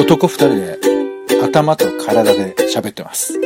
[0.00, 0.78] 男二人で
[1.44, 3.38] 頭と体で喋ってます。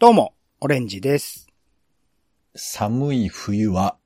[0.00, 1.46] どうも、オレンジです。
[2.56, 3.96] 寒い冬は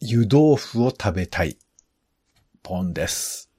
[0.00, 1.58] 湯豆腐を食べたい。
[2.62, 3.50] ポンです。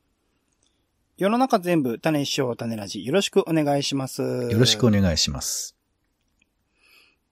[1.18, 4.24] 世の中全部種一生種ラジよろしくお願いします。
[4.24, 5.76] よろしくお願いします。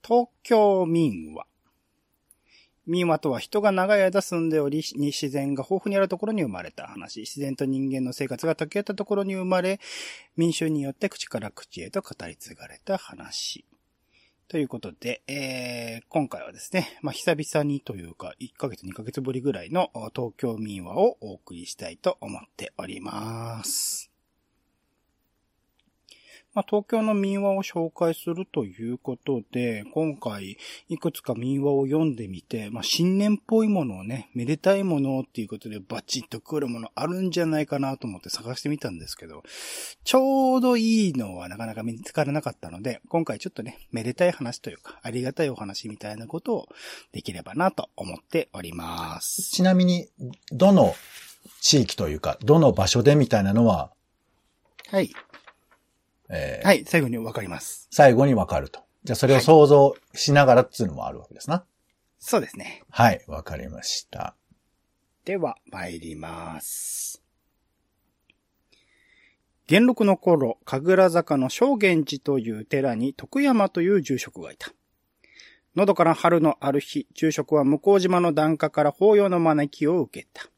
[0.07, 1.33] 東京民
[2.87, 2.91] 話。
[2.91, 7.21] 民話とは人が長い間住んでおり、自然が豊富にあるところに生まれた話。
[7.21, 9.79] 自然と人間の生活が溶け合ったところに生まれ、
[10.35, 13.65] 民衆によって口から口へと語り継がれた話。
[14.47, 24.16] ということで、えー、今回はですね、まあ、久々にというか、1ヶ月2ヶ月ぶりぐらいの東京民話をお送りしたいと思っております。
[26.57, 30.57] まあ、東京の民話を紹介するということで、今回
[30.89, 39.43] いくつか民話を読んでみて、まあ、新年っぽいものをね、めでたいものっていうことでバチッと来るものあるんじゃないかなと思って探してみたんですけど、
[40.03, 46.69] ちょうどいいのはなかなか見つからなかったので、今回ちょっとね、めでたい話というか、ありがたいお話みたいなことを
[47.11, 49.43] できればなと思っております。
[49.51, 50.07] ちなみに、
[50.51, 50.95] どの
[51.61, 53.91] 地域というか、どの場所でみたいなのは、
[54.89, 55.13] はい。
[56.29, 57.87] えーはい、最後にわかります。
[57.91, 58.81] 最後にわかると。
[59.03, 61.63] じゃあそれを想像しながらっていうのもあるわけですな。
[62.19, 62.83] そうですね。
[62.89, 64.35] はい、わかりました。
[65.23, 67.21] では、参ります。
[69.67, 74.71] 元禄の頃、神楽坂の正源寺という寺に徳山という住職がいた。
[75.75, 80.49] のどかな春のある日、住職は向島の檀家から法要の招きを受けた。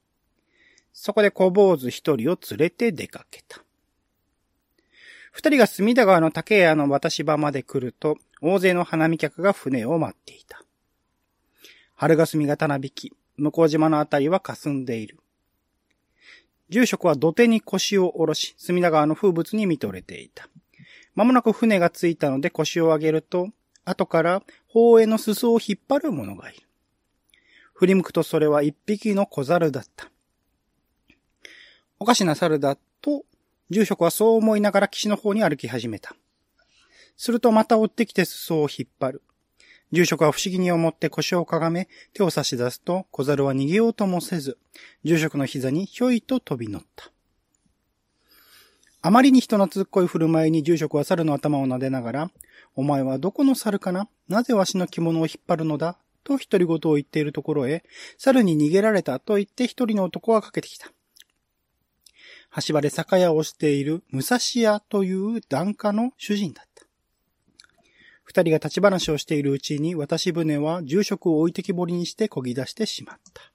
[0.94, 3.64] そこで小坊主一人を連れて出かけた。
[5.32, 10.64] 二人が隅田川の竹屋の渡し場まで来ると、大勢の花見客が船を待っていた。
[11.96, 15.20] 春霞がたなびき、向島のあたりは霞んでいる。
[16.70, 20.50] 住職は土手に腰を下ろし、隅田川の風物に見とれていた。
[21.16, 23.50] まもなく船が着いたので腰を上げると、
[23.86, 26.62] 後から法への裾を引っ張る者がいる。
[27.74, 30.12] 振り向くとそれは一匹の小猿だった。
[31.98, 33.26] おかしな猿だと、
[33.70, 36.16] 住職はそう思いながら岸の方に歩き始めた。
[37.18, 39.22] するとまた追ってきて裾を引っ張る。
[39.92, 44.58] 住職は不思議に思って腰をかがめ、手を差し出すと小猿は逃げようともせず、
[45.04, 47.12] 住職の膝にひょいと飛び乗った。
[49.02, 52.32] あまりに人懐っこい振る舞いに住職は猿の頭を撫でながら、
[52.76, 54.08] お前はどこの猿かな？
[54.28, 55.98] なぜわしの着物を引っ張るのだ？
[56.24, 57.84] と独り言を言っているところへ、
[58.18, 60.92] 猿に逃げられたと言って一人の男がかけてきた。
[62.66, 66.86] 橋場で酒屋をしている武蔵屋という檀家の主人だった。
[68.24, 73.52] 二人が立ち話をしているうちに渡し船は住職を置いてきぼりにして漕ぎ出してしまった。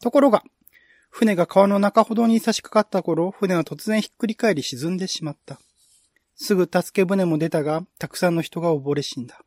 [0.00, 0.42] ところが、
[1.08, 5.58] 船が川の中ほどに差し掛かった頃、船は突然ひっくり返り沈んでしまった。
[6.34, 9.40] すぐ助け船も出たが、たくさんの人が溺れ死んだ。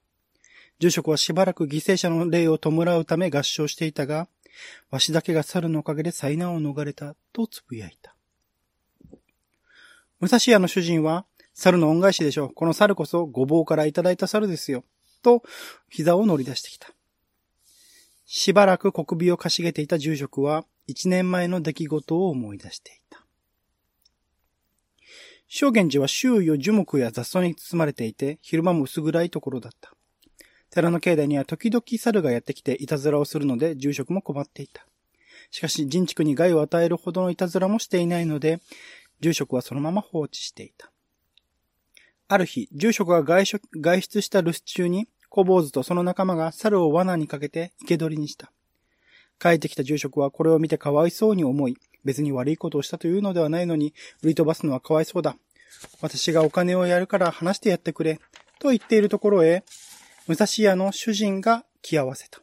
[0.80, 4.28] 住職はしばらく犠牲者の霊を弔うため合唱していたが、
[4.92, 8.16] わしだけが猿のおかげで災難を逃れた、とつぶやいた。
[10.20, 12.54] 武蔵屋の主人は、猿の恩返しでしょう。
[12.54, 14.84] この猿こそごぼうからいただいた猿ですよ。
[15.22, 15.44] と、
[15.90, 16.90] 膝を乗り出してきた。
[18.26, 23.26] しばらく小首をかしげていた住職は、一年前の出来事を思い出していた。
[25.48, 29.94] 正源寺は周囲を樹木や雑草に包まれていて、昼間も薄暗いところだった。
[30.72, 34.86] 寺の境内には時々猿がやってきていたずらをするので、住職も困っていた。
[35.52, 38.60] しかし、人畜に害を与えるほどのいたずらもしていないので、
[39.20, 40.92] 住職はそのまま放置していた。
[42.28, 48.52] ある日、住職が外出外出した留守中に、小坊主とその仲間が猿を罠にかけて生け捕りにした。
[49.40, 55.36] 帰ってきた住職はこれを見てかわいそうに思い、別に悪いことをしたというのではないのに、売り飛ばすのはかわいそうだ。
[56.02, 58.20] 私がお金をやるから話してやってくれ。
[58.60, 59.64] と言っているところへ、
[60.30, 62.40] 武蔵屋の主人が来合わせた。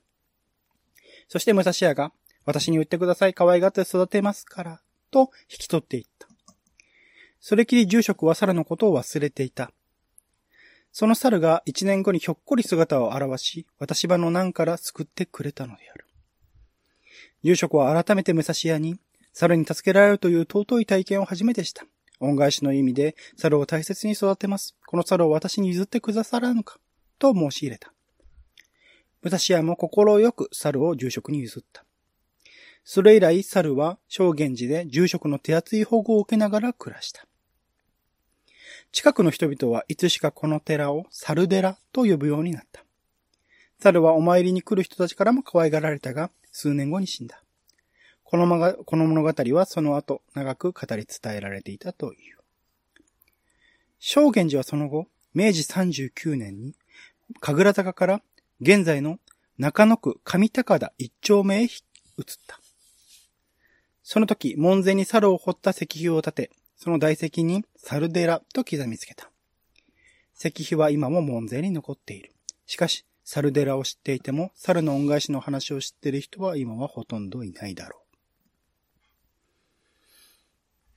[1.29, 2.11] そして武蔵屋が、
[2.45, 3.33] 私に売ってください。
[3.33, 4.81] 可愛がって育てますから。
[5.13, 6.27] と引き取っていった。
[7.39, 9.71] それきり住職は猿のことを忘れていた。
[10.91, 16.07] その猿が一年後にひょっこり姿を現し、私場の難から救ってくれたのである。
[17.45, 18.99] 住職は改めて武蔵屋に、
[19.33, 21.87] 猿に助けられるという尊い体験を初めてした。
[22.19, 24.75] 恩返しの意味で、猿を大切に育てます。
[24.87, 26.81] この猿を私に譲ってくださらぬか。
[27.19, 27.93] と申し入れた。
[29.23, 31.85] 武蔵屋も心よく猿を住職に譲った。
[32.85, 37.27] それ以来、猿は正源寺で住職の手厚い保護を受けながら暮らした。
[38.93, 42.85] 近くの人々はいつしかこの寺を猿寺と呼ぶようになった。
[43.81, 47.43] 猿はお参りに来る人たちからも可愛がられたが、数年後に死んだ。
[48.23, 52.39] このまがこの物語はその後長く語り伝えられていたという。
[53.99, 56.75] 正源寺はその後、明治39年に、
[57.41, 58.23] 神楽坂から
[58.61, 59.19] 現在の
[59.59, 61.71] 中野区上高田一丁目へ移っ
[62.47, 62.61] た。
[64.03, 69.31] その時、門前に猿を掘った石碑を建て、その大石に猿寺と刻みつけた。
[70.39, 72.33] 石碑は今も門前に残っている。
[72.67, 78.07] しかし、猿寺を知っていても、猿の恩返しの話を知っている人は今はほとんどいないだろう。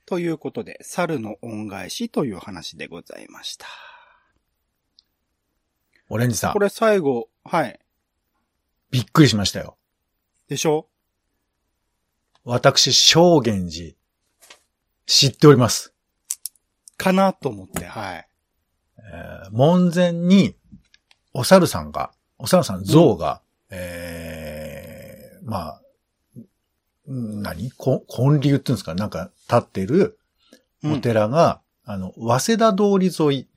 [0.06, 3.66] ということで、猿の恩返しという話でございました。
[6.12, 7.78] オレンジさんこ、れ最後、はい。
[8.90, 9.76] びっくりしましたよ。
[10.48, 10.88] でしょ？
[12.44, 13.94] 私、正源寺、
[15.06, 15.94] 知っております。
[16.96, 18.28] かなと思って、はい。
[18.98, 20.56] えー門前に、
[21.32, 23.40] お猿さんが、お猿さん像が、
[23.70, 25.78] えー、ま
[27.08, 27.70] あ、ん何？
[27.70, 28.96] こ建立っていうんですか？
[28.96, 30.18] なんか立ってる
[30.84, 33.48] お寺が、あの、早稲田通り沿い、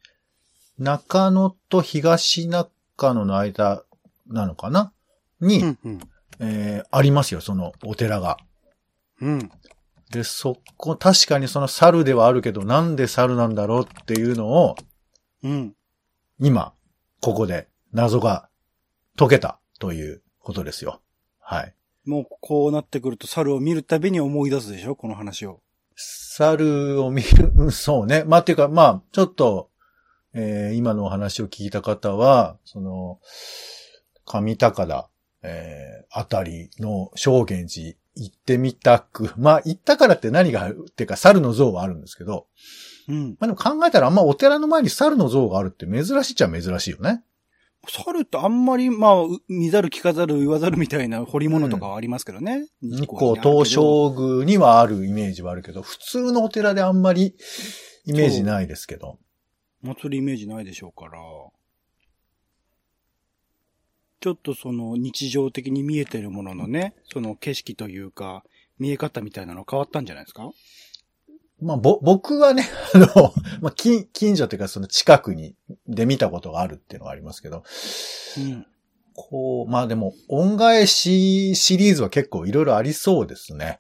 [0.80, 3.84] 中野と東中野の間
[4.28, 4.92] なのかな？
[5.42, 6.00] に、うん、うん。
[6.40, 8.38] えーありますよ、そのお寺が。
[9.22, 9.52] うん。
[10.12, 14.76] で、そこ、確かにその猿ではあるけど、なんで猿なんだろうっていうのを、
[15.44, 15.74] うん。
[16.40, 16.74] 今、
[17.22, 18.50] ここで謎が
[19.18, 21.02] 解けたということですよ。
[21.40, 21.74] はい。
[22.06, 24.96] もうこうなってくると猿を見るたびに思い出すでしょ？
[24.96, 25.62] この話を。
[25.96, 28.24] 猿を見る、うんそうね。
[28.26, 29.70] まあ、っていうか、まあ、ちょっと、
[30.34, 33.20] えー今のお話を聞いた方は、その、
[34.26, 35.10] 上高田、
[35.44, 42.48] えーあたりの正源寺行ってみたく、 まあ、行ったからって何があるっていうか、猿の像はあるんですけど、
[43.08, 43.30] うん。
[43.40, 47.24] まあでも考えたらあんまお寺の前に猿の像があるって珍しいっちゃ珍しいよね。
[47.90, 52.68] 猿ってあんまり、まあ、う見ざる聞かざる言わざるみたいな彫り物とかはありますけどね。
[52.82, 57.36] 日光にあるけど東照宮にはあるイメージはあるけど、普通のお寺であんまり
[58.06, 59.18] イメージないですけど。
[59.84, 61.20] 祭りイメージないでしょうから。
[64.22, 68.44] ちょっとその日常的に見えてるもののね、その景色というか、
[68.80, 70.50] 見え方みたいなの変わったんじゃないですか？
[71.62, 72.66] まあ、ぼ、僕はね、
[72.96, 73.08] あの、
[73.62, 75.56] まあ、近、近所というかその近くに、
[75.88, 77.64] で見たことがあるっていうのがありますけど、
[78.38, 78.66] うん。
[79.16, 83.80] こう、まあでも、恩返しシリーズは結構いろいろありそうですね。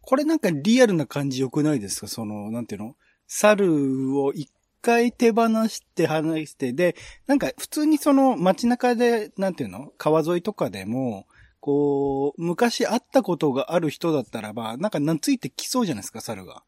[0.00, 2.08] これなんかリアルな感じ良くないですか？
[2.08, 2.96] その、なんていうの？
[3.28, 4.50] 猿を一
[4.82, 6.96] 回手放して離して、で、
[7.26, 9.92] なんか普通にその街中で、なんていうの？
[9.96, 11.26] 川沿いとかでも、
[11.60, 16.64] こう、昔会ったことがある人だったらば、なんかなんついてきそうじゃないですか、猿が。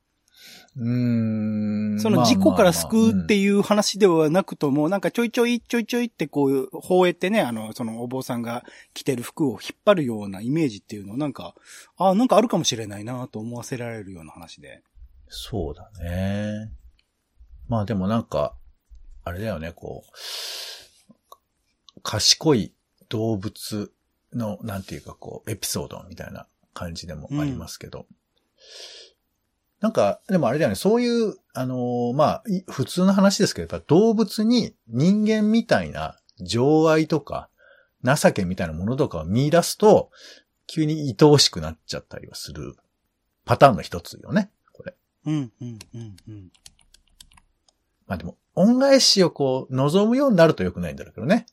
[0.76, 2.00] うーん。
[2.00, 3.62] その事故から救うっていう。
[3.62, 11.54] 話ではなくとも、なんかちょいちょいちょいちょいってこう、放映ってね、あの、そのお坊さんが着てる服を引っ張るようなイメージっていうのをなんか、
[11.96, 14.82] あなんかあるかもしれないなと思わせられるような話で。
[15.28, 16.70] そうだね。
[17.68, 18.54] まあでもなんか、
[19.24, 20.10] あれだよね、こう、
[22.02, 22.72] 賢い
[23.08, 23.92] 動物
[24.32, 28.06] の、なんていうかこう、エピソードみたいな感じでもありますけど。
[29.80, 37.48] なんか、でもあれだよね、そういう、あのーまあ、普通の話ですけど、やっぱ動物に人間みたいな情愛とか、
[38.02, 40.10] 情けみたいなものとかを見出すと、
[40.66, 42.76] 急に愛おしくなっちゃったりはする
[43.44, 44.94] パターンの一つよね、これ。
[45.26, 46.52] うん、うん、うん、うん。
[48.14, 51.46] まあでも、恩返しをこう、望むようになると良くないんだろうけどね。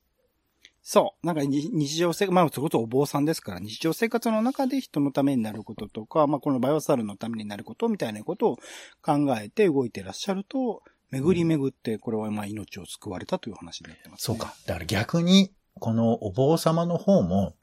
[0.84, 1.26] そう。
[1.26, 8.58] なんかに日常生活、まあ、それこそお坊さんですから、日常生活の中で人のためになることとか、まあ、このバイオサルのためになることみたいなことを
[9.02, 14.54] 考えて動いてらっしゃると、巡り巡って、これはまあ命を救われたという話になってます、そうか。。
[14.66, 17.56] だから逆に、このお坊様の方も、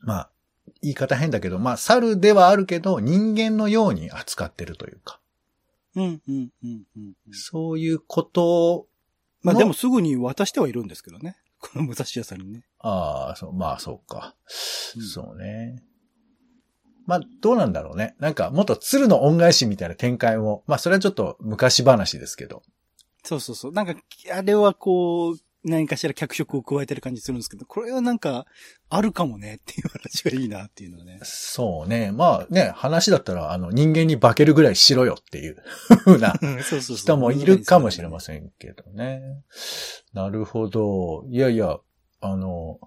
[0.00, 0.30] まあ、
[0.82, 5.20] 言い方変だけど、まあ、猿ではあるけど、人間のように扱ってるというか、
[5.96, 7.14] うん、うん、うん、うん。
[7.32, 8.86] そういうことを、
[9.44, 11.36] のまあでもすぐに渡してはいるんですけどね。
[11.60, 12.64] この武蔵屋さんにね。
[12.80, 14.34] ああ、そう、まあ、そうか。
[14.96, 15.82] うんそうね。
[17.06, 18.16] まあ、どうなんだろうね。
[18.18, 22.62] なんか、もっと鶴の恩返しみたいな展開も、まあ、それはちょっと昔話ですけど。
[23.24, 23.72] そうそうそう。
[23.72, 23.94] なんか、
[24.32, 28.46] あれはこう、何かしら脚色を加えてる感じするんですけど、これはなんか、
[28.90, 31.18] あるかもねっていう話がいいなっていうのはね。
[31.22, 32.12] そうね。
[32.12, 35.56] まあね、話だったら、あの、人間に化けるぐらいしろよっていう
[36.04, 36.96] 風なそうそうそう。
[36.96, 38.20] 人もいるかもしれまん。
[38.20, 39.22] せんけどね。
[40.12, 41.24] なるほど。
[41.28, 41.78] いやいや、
[42.20, 42.78] あの、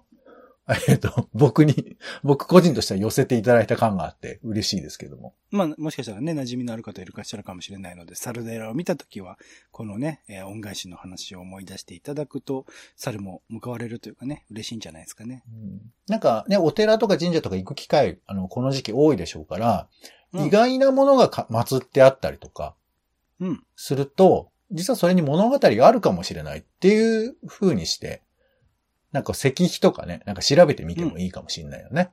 [0.86, 5.34] えっと、僕に、僕個人としては寄せていただいた感があって嬉しいですけども。
[5.50, 9.38] まあ、もしかしたらね、馴染みのある方いるかしらかもしれないので、猿寺を見たときは、
[9.70, 15.42] このね、えー恩返しの話を思い出していただくと、猿も向われるというかね、嬉しいんじゃないですかね。
[16.06, 19.88] なんかね、お寺とか神社とか行く機会、あの、この時期多いでしょうから、
[20.34, 22.74] うん意外なものがか祀ってあったりとか、
[23.40, 23.64] うん。
[23.76, 28.22] すると、実はそれに物語があるかもしれないっていう風にして、
[29.12, 32.10] なんか石碑とかね、なんか調べてみてもいいかもしれないよね。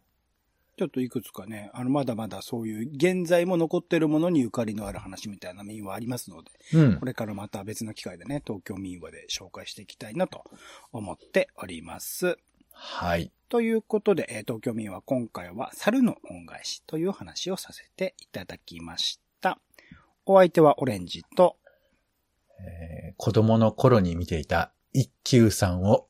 [0.77, 7.05] ちょっといくつかね、あの、まだまだそういう、現在も残ってるものにゆかりのある話みたいな民話ありますので、うんこ。
[7.05, 10.43] れからまた別の機会でね、東京民話で紹介していきたいなと
[10.91, 12.37] 思っております。
[12.73, 13.31] はい。
[13.47, 19.59] ということで、えー東京民話今回は猿の恩返しという話をさせていただきました。
[20.25, 21.55] お相手はオレンジと、
[22.59, 26.09] えー子供の頃に見ていた一休さんを